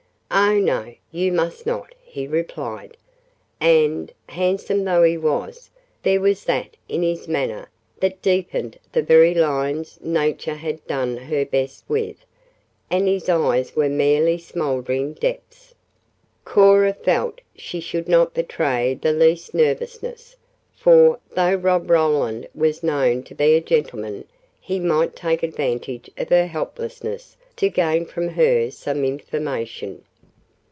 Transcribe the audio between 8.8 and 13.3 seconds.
the very lines nature had done her best with, and his